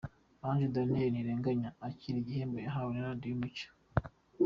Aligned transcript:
Ange 0.47 0.67
Daniel 0.75 1.11
Ntirenganya 1.13 1.69
yakira 1.83 2.17
igihembo 2.19 2.57
cyahawe 2.63 2.91
Radio 3.05 3.31
Umucyo. 3.35 3.67